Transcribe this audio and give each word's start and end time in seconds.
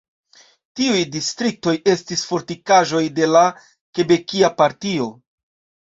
Tiuj 0.79 1.01
distriktoj 1.15 1.75
estis 1.95 2.25
fortikaĵoj 2.31 3.05
de 3.21 3.31
la 3.37 3.47
Kebekia 3.57 4.57
Partio. 4.65 5.17